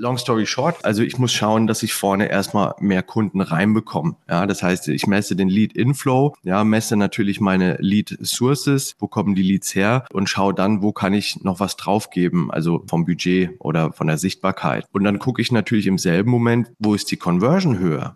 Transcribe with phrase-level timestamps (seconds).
[0.00, 4.14] Long story short, also ich muss schauen, dass ich vorne erstmal mehr Kunden reinbekomme.
[4.28, 9.08] Ja, das heißt, ich messe den Lead Inflow, ja, messe natürlich meine Lead Sources, wo
[9.08, 13.06] kommen die Leads her und schaue dann, wo kann ich noch was draufgeben, also vom
[13.06, 14.84] Budget oder von der Sichtbarkeit.
[14.92, 18.14] Und dann gucke ich natürlich im selben Moment, wo ist die Conversion höher.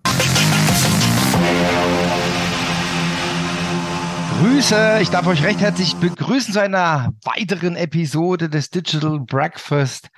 [4.38, 10.10] Grüße, ich darf euch recht herzlich begrüßen zu einer weiteren Episode des Digital Breakfast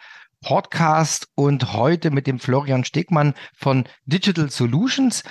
[0.44, 5.22] Podcast und heute mit dem Florian Stegmann von Digital Solutions.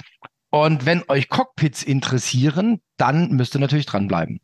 [0.50, 4.40] Und wenn euch Cockpits interessieren, dann müsst ihr natürlich dranbleiben.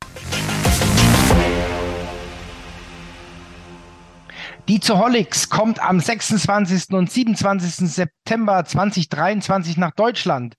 [4.67, 6.93] Die Zoholics kommt am 26.
[6.93, 7.89] und 27.
[7.89, 10.53] September 2023 nach Deutschland.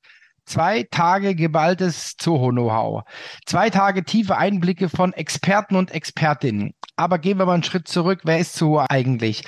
[0.51, 3.05] Zwei Tage geballtes Zoho-Know-how.
[3.47, 6.75] Zwei Tage tiefe Einblicke von Experten und Expertinnen.
[6.97, 8.23] Aber gehen wir mal einen Schritt zurück.
[8.25, 9.45] Wer ist Zoho eigentlich?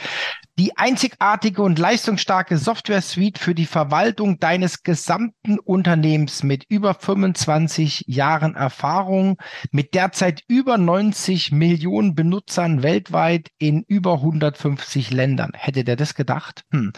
[0.58, 8.54] Die einzigartige und leistungsstarke Software-Suite für die Verwaltung deines gesamten Unternehmens mit über 25 Jahren
[8.54, 9.38] Erfahrung,
[9.70, 15.52] mit derzeit über 90 Millionen Benutzern weltweit in über 150 Ländern.
[15.54, 16.64] Hätte der das gedacht?
[16.70, 16.92] Hm.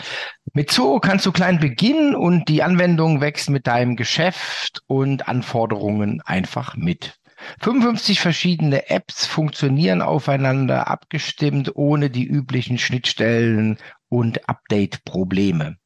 [0.52, 6.20] Mit Zoho kannst du klein beginnen und die Anwendung wächst mit deinem Geschäft und Anforderungen
[6.22, 7.18] einfach mit.
[7.60, 13.78] 55 verschiedene Apps funktionieren aufeinander abgestimmt, ohne die üblichen Schnittstellen
[14.08, 15.76] und Update-Probleme.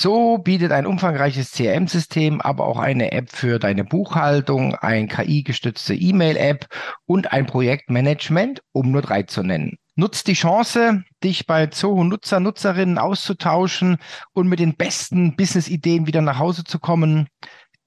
[0.00, 6.68] So bietet ein umfangreiches CRM-System, aber auch eine App für deine Buchhaltung, ein KI-gestützte E-Mail-App
[7.04, 9.78] und ein Projektmanagement, um nur drei zu nennen.
[9.96, 13.96] Nutzt die Chance, dich bei Zoho Nutzer, Nutzerinnen auszutauschen
[14.32, 17.26] und mit den besten Business-Ideen wieder nach Hause zu kommen.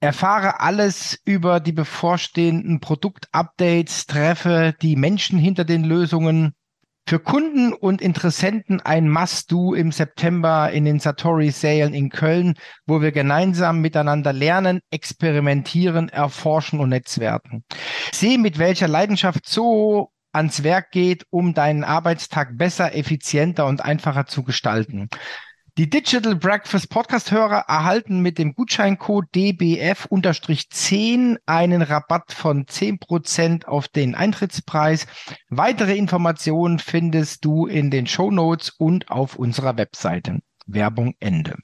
[0.02, 6.54] Erfahre alles über die bevorstehenden Produktupdates, treffe die Menschen hinter den Lösungen.
[7.06, 13.12] Für Kunden und Interessenten ein Must-Do im September in den Satori-Sälen in Köln, wo wir
[13.12, 17.62] gemeinsam miteinander lernen, experimentieren, erforschen und netzwerken.
[18.10, 24.26] Sehe, mit welcher Leidenschaft so ans Werk geht, um deinen Arbeitstag besser, effizienter und einfacher
[24.26, 25.08] zu gestalten.
[25.78, 34.14] Die Digital Breakfast Podcast-Hörer erhalten mit dem Gutscheincode DBF-10 einen Rabatt von 10% auf den
[34.14, 35.06] Eintrittspreis.
[35.48, 40.40] Weitere Informationen findest du in den Show Notes und auf unserer Webseite.
[40.66, 41.56] Werbung Ende.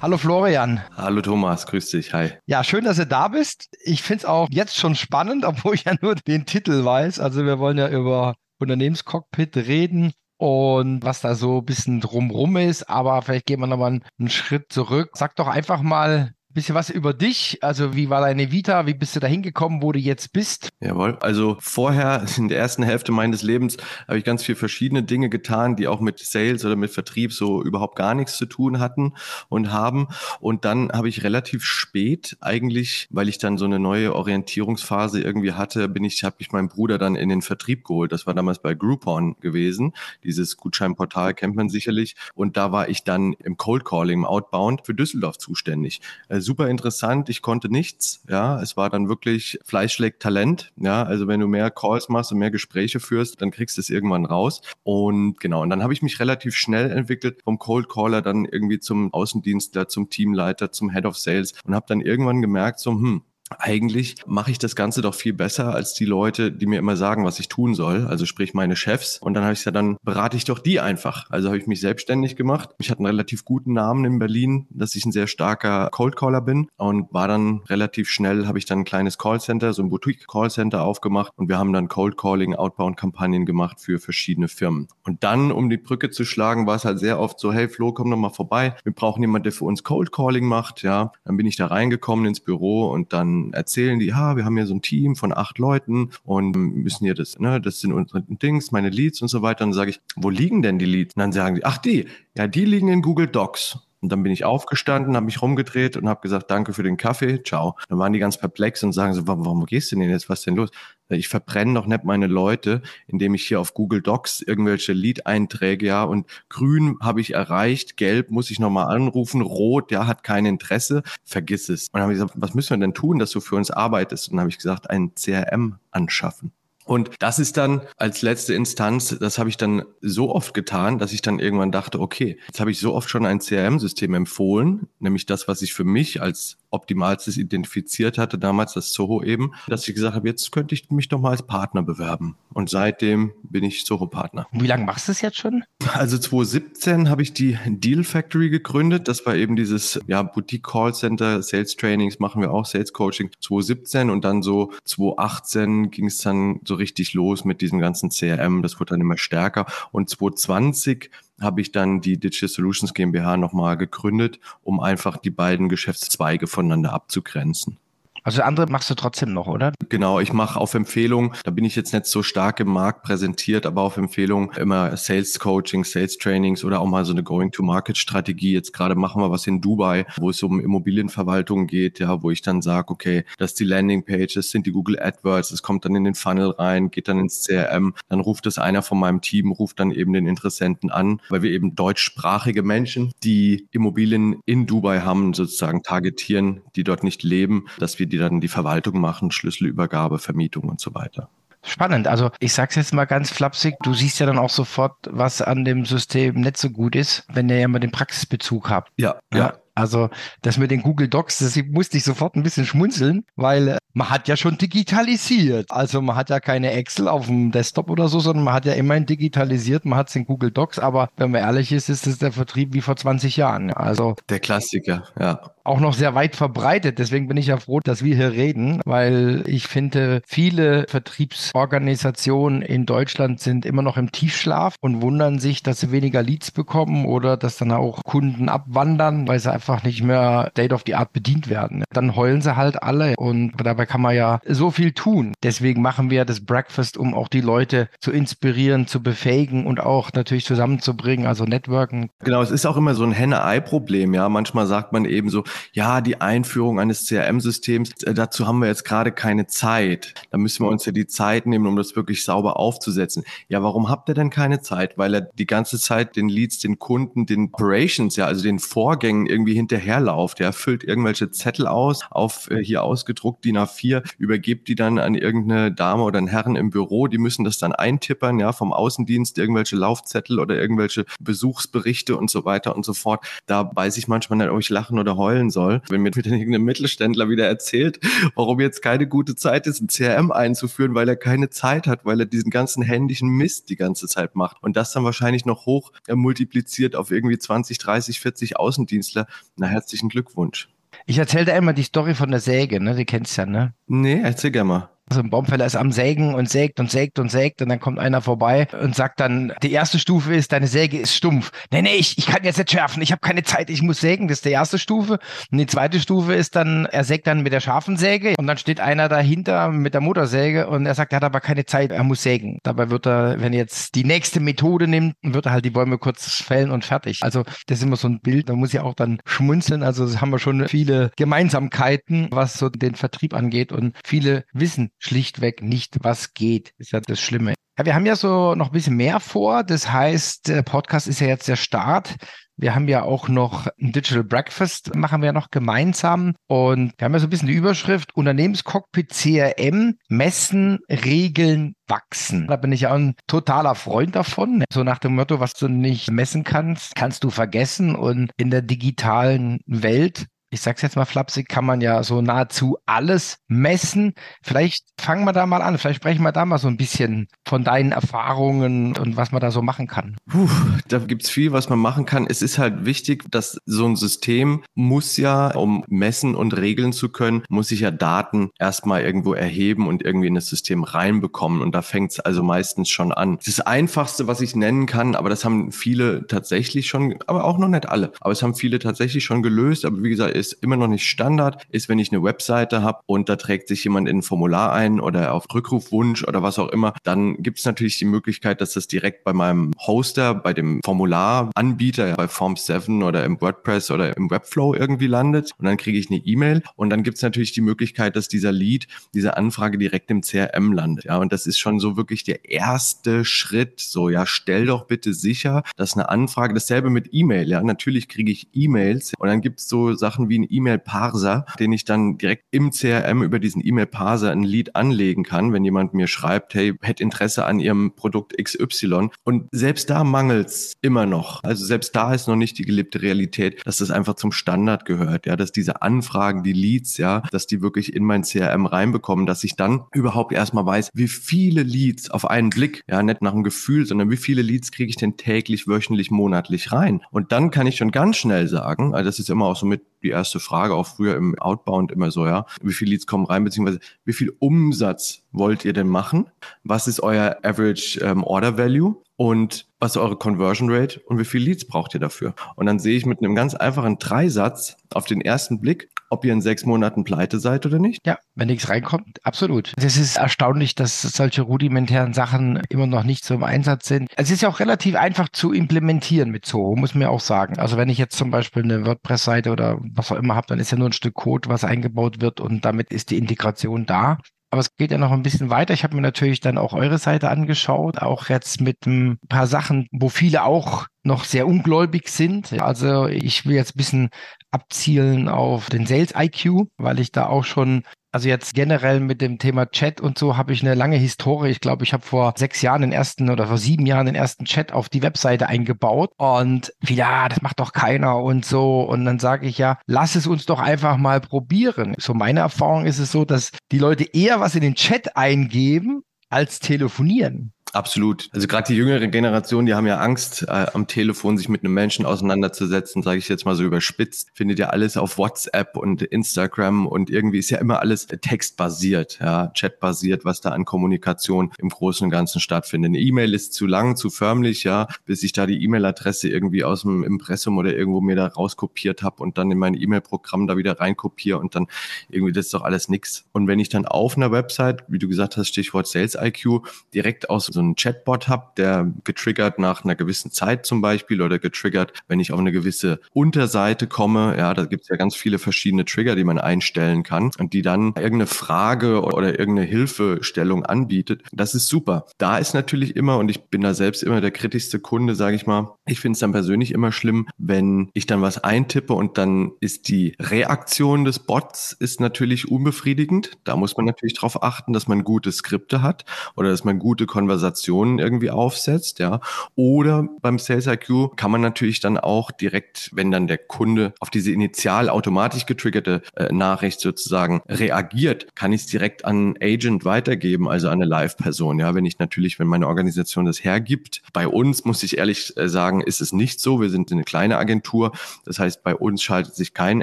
[0.00, 0.82] Hallo Florian.
[0.96, 2.30] Hallo Thomas, grüß dich, hi.
[2.46, 3.68] Ja, schön, dass du da bist.
[3.84, 7.20] Ich finde es auch jetzt schon spannend, obwohl ich ja nur den Titel weiß.
[7.20, 12.88] Also wir wollen ja über Unternehmenscockpit reden und was da so ein bisschen drumrum ist.
[12.88, 15.10] Aber vielleicht gehen wir nochmal einen Schritt zurück.
[15.14, 17.58] Sag doch einfach mal, bisschen was über dich.
[17.62, 18.86] Also, wie war deine Vita?
[18.86, 20.68] Wie bist du da hingekommen, wo du jetzt bist?
[20.80, 21.16] Jawohl.
[21.20, 23.76] Also, vorher, in der ersten Hälfte meines Lebens,
[24.08, 27.62] habe ich ganz viele verschiedene Dinge getan, die auch mit Sales oder mit Vertrieb so
[27.62, 29.14] überhaupt gar nichts zu tun hatten
[29.48, 30.08] und haben.
[30.40, 35.52] Und dann habe ich relativ spät eigentlich, weil ich dann so eine neue Orientierungsphase irgendwie
[35.52, 38.12] hatte, bin ich, habe ich meinen Bruder dann in den Vertrieb geholt.
[38.12, 39.92] Das war damals bei Groupon gewesen.
[40.24, 42.16] Dieses Gutscheinportal kennt man sicherlich.
[42.34, 46.00] Und da war ich dann im Cold Calling, im Outbound für Düsseldorf zuständig.
[46.28, 47.28] Äh, super interessant.
[47.28, 48.22] Ich konnte nichts.
[48.28, 50.72] Ja, es war dann wirklich Fleisch schlägt Talent.
[50.76, 53.90] Ja, also wenn du mehr Calls machst und mehr Gespräche führst, dann kriegst du es
[53.90, 54.62] irgendwann raus.
[54.82, 58.80] Und genau, und dann habe ich mich relativ schnell entwickelt vom Cold Caller dann irgendwie
[58.80, 63.22] zum Außendienstler, zum Teamleiter, zum Head of Sales und habe dann irgendwann gemerkt, so, hm,
[63.58, 67.24] eigentlich mache ich das Ganze doch viel besser als die Leute, die mir immer sagen,
[67.24, 69.18] was ich tun soll, also sprich meine Chefs.
[69.18, 71.28] Und dann habe ich ja dann berate ich doch die einfach.
[71.30, 72.70] Also habe ich mich selbstständig gemacht.
[72.78, 76.40] Ich hatte einen relativ guten Namen in Berlin, dass ich ein sehr starker Cold Caller
[76.40, 80.26] bin und war dann relativ schnell, habe ich dann ein kleines Callcenter, so ein Boutique
[80.28, 84.88] Callcenter aufgemacht und wir haben dann Cold Calling, Outbound Kampagnen gemacht für verschiedene Firmen.
[85.04, 87.92] Und dann, um die Brücke zu schlagen, war es halt sehr oft so, hey Flo,
[87.92, 88.76] komm doch mal vorbei.
[88.84, 90.82] Wir brauchen jemanden, der für uns Cold Calling macht.
[90.82, 94.56] Ja, dann bin ich da reingekommen ins Büro und dann erzählen die, ja, wir haben
[94.56, 98.22] hier so ein Team von acht Leuten und müssen hier das, ne, das sind unsere
[98.22, 99.64] Dings, meine Leads und so weiter.
[99.64, 101.16] Und dann sage ich, wo liegen denn die Leads?
[101.16, 102.06] Und dann sagen die, ach die,
[102.36, 103.78] ja, die liegen in Google Docs.
[104.00, 107.42] Und dann bin ich aufgestanden, habe mich rumgedreht und habe gesagt, danke für den Kaffee,
[107.42, 107.76] ciao.
[107.88, 110.46] Dann waren die ganz perplex und sagen so, warum, gehst du denn jetzt, was ist
[110.46, 110.70] denn los?
[111.08, 116.04] Ich verbrenne doch nicht meine Leute, indem ich hier auf Google Docs irgendwelche Lead-Einträge, ja,
[116.04, 121.02] und grün habe ich erreicht, gelb muss ich nochmal anrufen, rot, ja, hat kein Interesse,
[121.24, 121.88] vergiss es.
[121.88, 124.28] Und dann habe ich gesagt, was müssen wir denn tun, dass du für uns arbeitest?
[124.28, 126.52] Und dann habe ich gesagt, ein CRM anschaffen.
[126.90, 131.12] Und das ist dann als letzte Instanz, das habe ich dann so oft getan, dass
[131.12, 135.24] ich dann irgendwann dachte, okay, jetzt habe ich so oft schon ein CRM-System empfohlen, nämlich
[135.24, 139.94] das, was ich für mich als optimalstes identifiziert hatte, damals das Zoho eben, dass ich
[139.94, 142.36] gesagt habe, jetzt könnte ich mich doch mal als Partner bewerben.
[142.52, 144.46] Und seitdem bin ich Zoho-Partner.
[144.52, 145.64] Wie lange machst du es jetzt schon?
[145.92, 149.08] Also 2017 habe ich die Deal Factory gegründet.
[149.08, 153.30] Das war eben dieses ja, Boutique Call Center, Sales Trainings machen wir auch, Sales Coaching
[153.40, 158.62] 2017 und dann so 2018 ging es dann so richtig los mit diesem ganzen CRM.
[158.62, 161.10] Das wurde dann immer stärker und 2020
[161.40, 166.92] habe ich dann die Digital Solutions GmbH nochmal gegründet, um einfach die beiden Geschäftszweige voneinander
[166.92, 167.78] abzugrenzen.
[168.22, 169.72] Also andere machst du trotzdem noch, oder?
[169.88, 173.66] Genau, ich mache auf Empfehlung, da bin ich jetzt nicht so stark im Markt präsentiert,
[173.66, 178.52] aber auf Empfehlung immer Sales Coaching, Sales Trainings oder auch mal so eine Going-to-Market-Strategie.
[178.52, 182.42] Jetzt gerade machen wir was in Dubai, wo es um Immobilienverwaltung geht, ja, wo ich
[182.42, 185.94] dann sage, okay, das ist die Landingpage, das sind die Google AdWords, es kommt dann
[185.94, 189.50] in den Funnel rein, geht dann ins CRM, dann ruft es einer von meinem Team,
[189.52, 195.00] ruft dann eben den Interessenten an, weil wir eben deutschsprachige Menschen, die Immobilien in Dubai
[195.00, 200.18] haben, sozusagen targetieren, die dort nicht leben, dass wir die dann die Verwaltung machen, Schlüsselübergabe,
[200.18, 201.28] Vermietung und so weiter.
[201.62, 202.08] Spannend.
[202.08, 205.42] Also ich sage es jetzt mal ganz flapsig, du siehst ja dann auch sofort, was
[205.42, 208.92] an dem System nicht so gut ist, wenn ihr ja mal den Praxisbezug habt.
[208.96, 209.38] Ja, ja.
[209.38, 209.52] ja.
[209.80, 210.10] Also
[210.42, 214.10] das mit den Google Docs, das musste ich sofort ein bisschen schmunzeln, weil äh, man
[214.10, 215.70] hat ja schon digitalisiert.
[215.70, 218.74] Also man hat ja keine Excel auf dem Desktop oder so, sondern man hat ja
[218.74, 222.18] immerhin digitalisiert, man hat es in Google Docs, aber wenn man ehrlich ist, ist es
[222.18, 223.72] der Vertrieb wie vor 20 Jahren.
[223.72, 225.40] Also der Klassiker, ja
[225.70, 226.98] auch noch sehr weit verbreitet.
[226.98, 232.86] Deswegen bin ich ja froh, dass wir hier reden, weil ich finde, viele Vertriebsorganisationen in
[232.86, 237.36] Deutschland sind immer noch im Tiefschlaf und wundern sich, dass sie weniger Leads bekommen oder
[237.36, 241.48] dass dann auch Kunden abwandern, weil sie einfach nicht mehr State of the Art bedient
[241.48, 241.84] werden.
[241.92, 245.32] Dann heulen sie halt alle und dabei kann man ja so viel tun.
[245.42, 250.12] Deswegen machen wir das Breakfast, um auch die Leute zu inspirieren, zu befähigen und auch
[250.12, 252.10] natürlich zusammenzubringen, also Networken.
[252.20, 254.28] Genau, es ist auch immer so ein Henne-Ei-Problem, ja.
[254.28, 258.84] Manchmal sagt man eben so, ja, die Einführung eines CRM-Systems, äh, dazu haben wir jetzt
[258.84, 260.14] gerade keine Zeit.
[260.30, 263.24] Da müssen wir uns ja die Zeit nehmen, um das wirklich sauber aufzusetzen.
[263.48, 264.98] Ja, warum habt ihr denn keine Zeit?
[264.98, 269.26] Weil er die ganze Zeit den Leads, den Kunden, den Operations, ja, also den Vorgängen
[269.26, 270.40] irgendwie hinterherlauft.
[270.40, 275.14] Er füllt irgendwelche Zettel aus, auf äh, hier ausgedruckt DIN A4, übergibt die dann an
[275.14, 277.06] irgendeine Dame oder einen Herren im Büro.
[277.06, 282.44] Die müssen das dann eintippern, ja, vom Außendienst, irgendwelche Laufzettel oder irgendwelche Besuchsberichte und so
[282.44, 283.24] weiter und so fort.
[283.46, 285.82] Da weiß ich manchmal nicht, ob ich lachen oder heulen soll.
[285.88, 288.00] Wenn mir irgendein Mittelständler wieder erzählt,
[288.34, 292.20] warum jetzt keine gute Zeit ist, ein CRM einzuführen, weil er keine Zeit hat, weil
[292.20, 294.62] er diesen ganzen händischen Mist die ganze Zeit macht.
[294.62, 299.26] Und das dann wahrscheinlich noch hoch äh, multipliziert auf irgendwie 20, 30, 40 Außendienstler.
[299.56, 300.68] Na, herzlichen Glückwunsch.
[301.06, 302.94] Ich erzähle da immer die Story von der Säge, ne?
[302.94, 303.74] Die kennst du ja, ne?
[303.86, 304.90] Nee, erzähl gerne mal.
[305.10, 307.98] Also ein Baumfäller ist am Sägen und sägt und sägt und sägt und dann kommt
[307.98, 311.50] einer vorbei und sagt dann, die erste Stufe ist, deine Säge ist stumpf.
[311.72, 314.28] Nee, nee, ich, ich kann jetzt nicht schärfen, ich habe keine Zeit, ich muss sägen,
[314.28, 315.18] das ist die erste Stufe.
[315.50, 318.56] Und die zweite Stufe ist dann, er sägt dann mit der scharfen Säge und dann
[318.56, 322.04] steht einer dahinter mit der Motorsäge und er sagt, er hat aber keine Zeit, er
[322.04, 322.60] muss sägen.
[322.62, 325.98] Dabei wird er, wenn er jetzt die nächste Methode nimmt, wird er halt die Bäume
[325.98, 327.18] kurz fällen und fertig.
[327.22, 329.82] Also das ist immer so ein Bild, da muss ich auch dann schmunzeln.
[329.82, 335.62] Also haben wir schon viele Gemeinsamkeiten, was so den Vertrieb angeht und viele wissen schlichtweg
[335.62, 336.72] nicht, was geht.
[336.78, 337.54] Ist ja das Schlimme.
[337.76, 339.64] Ja, wir haben ja so noch ein bisschen mehr vor.
[339.64, 342.16] Das heißt, Podcast ist ja jetzt der Start.
[342.56, 346.34] Wir haben ja auch noch ein Digital Breakfast, machen wir noch gemeinsam.
[346.46, 352.48] Und wir haben ja so ein bisschen die Überschrift Unternehmenscockpit CRM, Messen, Regeln, Wachsen.
[352.48, 354.62] Da bin ich ja ein totaler Freund davon.
[354.70, 357.96] So nach dem Motto, was du nicht messen kannst, kannst du vergessen.
[357.96, 362.76] Und in der digitalen Welt ich sag's jetzt mal flapsig, kann man ja so nahezu
[362.84, 364.14] alles messen.
[364.42, 365.78] Vielleicht fangen wir da mal an.
[365.78, 369.52] Vielleicht sprechen wir da mal so ein bisschen von deinen Erfahrungen und was man da
[369.52, 370.16] so machen kann.
[370.28, 370.48] Puh,
[370.88, 372.26] da gibt's viel, was man machen kann.
[372.28, 377.10] Es ist halt wichtig, dass so ein System muss ja, um messen und regeln zu
[377.10, 381.62] können, muss ich ja Daten erstmal irgendwo erheben und irgendwie in das System reinbekommen.
[381.62, 383.38] Und da fängt's also meistens schon an.
[383.46, 387.68] Das Einfachste, was ich nennen kann, aber das haben viele tatsächlich schon, aber auch noch
[387.68, 389.84] nicht alle, aber es haben viele tatsächlich schon gelöst.
[389.84, 393.28] Aber wie gesagt, ist immer noch nicht Standard, ist, wenn ich eine Webseite habe und
[393.28, 396.94] da trägt sich jemand in ein Formular ein oder auf Rückrufwunsch oder was auch immer,
[397.04, 402.14] dann gibt es natürlich die Möglichkeit, dass das direkt bei meinem Hoster, bei dem Formularanbieter,
[402.14, 406.18] bei Form7 oder im WordPress oder im Webflow irgendwie landet und dann kriege ich eine
[406.18, 410.22] E-Mail und dann gibt es natürlich die Möglichkeit, dass dieser Lead, diese Anfrage direkt im
[410.22, 411.04] CRM landet.
[411.04, 413.80] Ja, und das ist schon so wirklich der erste Schritt.
[413.80, 418.32] So, ja, stell doch bitte sicher, dass eine Anfrage, dasselbe mit E-Mail, ja, natürlich kriege
[418.32, 422.44] ich E-Mails und dann gibt es so Sachen wie ein E-Mail-Parser, den ich dann direkt
[422.50, 427.02] im CRM über diesen E-Mail-Parser ein Lead anlegen kann, wenn jemand mir schreibt, hey, hätte
[427.02, 429.10] Interesse an Ihrem Produkt XY.
[429.24, 431.44] Und selbst da mangelt's immer noch.
[431.44, 435.26] Also selbst da ist noch nicht die gelebte Realität, dass das einfach zum Standard gehört,
[435.26, 439.44] ja, dass diese Anfragen, die Leads, ja, dass die wirklich in mein CRM reinbekommen, dass
[439.44, 443.42] ich dann überhaupt erstmal weiß, wie viele Leads auf einen Blick, ja, nicht nach dem
[443.42, 447.02] Gefühl, sondern wie viele Leads kriege ich denn täglich, wöchentlich, monatlich rein.
[447.10, 449.82] Und dann kann ich schon ganz schnell sagen, also das ist immer auch so mit
[450.02, 453.44] die erste Frage, auch früher im Outbound immer so, ja, wie viele Leads kommen rein,
[453.44, 456.30] beziehungsweise wie viel Umsatz wollt ihr denn machen?
[456.64, 458.96] Was ist euer Average ähm, Order Value?
[459.16, 462.34] Und was ist eure Conversion Rate und wie viele Leads braucht ihr dafür?
[462.56, 466.32] Und dann sehe ich mit einem ganz einfachen Dreisatz auf den ersten Blick, ob ihr
[466.32, 468.06] in sechs Monaten pleite seid oder nicht.
[468.06, 469.72] Ja, wenn nichts reinkommt, absolut.
[469.76, 474.10] Es ist erstaunlich, dass solche rudimentären Sachen immer noch nicht so im Einsatz sind.
[474.16, 477.58] Es ist ja auch relativ einfach zu implementieren mit Zoho, muss man ja auch sagen.
[477.58, 480.72] Also wenn ich jetzt zum Beispiel eine WordPress-Seite oder was auch immer habe, dann ist
[480.72, 484.18] ja nur ein Stück Code, was eingebaut wird und damit ist die Integration da.
[484.52, 485.74] Aber es geht ja noch ein bisschen weiter.
[485.74, 489.86] Ich habe mir natürlich dann auch eure Seite angeschaut, auch jetzt mit ein paar Sachen,
[489.92, 492.52] wo viele auch noch sehr ungläubig sind.
[492.60, 494.08] Also ich will jetzt ein bisschen
[494.50, 499.38] abzielen auf den Sales IQ, weil ich da auch schon also jetzt generell mit dem
[499.38, 501.50] Thema Chat und so habe ich eine lange Historie.
[501.50, 504.44] Ich glaube, ich habe vor sechs Jahren den ersten oder vor sieben Jahren den ersten
[504.44, 508.82] Chat auf die Webseite eingebaut und ja, das macht doch keiner und so.
[508.82, 511.94] Und dann sage ich ja, lass es uns doch einfach mal probieren.
[511.98, 516.02] So meine Erfahrung ist es so, dass die Leute eher was in den Chat eingeben
[516.30, 517.52] als telefonieren.
[517.72, 518.28] Absolut.
[518.32, 521.72] Also gerade die jüngere Generation, die haben ja Angst, äh, am Telefon sich mit einem
[521.72, 524.30] Menschen auseinanderzusetzen, sage ich jetzt mal so überspitzt.
[524.34, 529.52] Findet ja alles auf WhatsApp und Instagram und irgendwie ist ja immer alles textbasiert, ja,
[529.54, 532.90] chatbasiert, was da an Kommunikation im Großen und Ganzen stattfindet.
[532.90, 536.82] Eine E-Mail ist zu lang, zu förmlich, ja, bis ich da die E-Mail-Adresse irgendwie aus
[536.82, 540.80] dem Impressum oder irgendwo mir da rauskopiert habe und dann in mein E-Mail-Programm da wieder
[540.80, 541.68] reinkopiere und dann
[542.08, 543.26] irgendwie das ist doch alles nix.
[543.32, 547.30] Und wenn ich dann auf einer Website, wie du gesagt hast, Stichwort Sales IQ, direkt
[547.30, 551.38] aus so so einen Chatbot habe, der getriggert nach einer gewissen Zeit zum Beispiel oder
[551.38, 554.36] getriggert, wenn ich auf eine gewisse Unterseite komme.
[554.38, 557.62] Ja, da gibt es ja ganz viele verschiedene Trigger, die man einstellen kann und die
[557.62, 561.22] dann irgendeine Frage oder irgendeine Hilfestellung anbietet.
[561.32, 562.06] Das ist super.
[562.18, 565.46] Da ist natürlich immer, und ich bin da selbst immer der kritischste Kunde, sage ich
[565.46, 569.52] mal, ich finde es dann persönlich immer schlimm, wenn ich dann was eintippe und dann
[569.60, 573.32] ist die Reaktion des Bots ist natürlich unbefriedigend.
[573.44, 576.04] Da muss man natürlich darauf achten, dass man gute Skripte hat
[576.36, 579.20] oder dass man gute Konversationen Konversationen irgendwie aufsetzt, ja.
[579.56, 584.10] Oder beim Sales IQ kann man natürlich dann auch direkt, wenn dann der Kunde auf
[584.10, 590.48] diese initial automatisch getriggerte äh, Nachricht sozusagen reagiert, kann ich es direkt an Agent weitergeben,
[590.48, 591.74] also an eine Live-Person, ja.
[591.74, 594.02] Wenn ich natürlich, wenn meine Organisation das hergibt.
[594.12, 596.60] Bei uns muss ich ehrlich äh, sagen, ist es nicht so.
[596.60, 597.92] Wir sind eine kleine Agentur.
[598.24, 599.82] Das heißt, bei uns schaltet sich kein